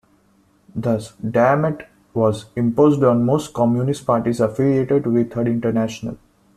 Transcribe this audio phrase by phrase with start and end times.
[0.75, 6.17] Thus, "diamat" was imposed on most Communist parties affiliated to the Third International.